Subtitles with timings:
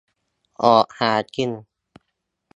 [0.63, 1.51] ออกหากิน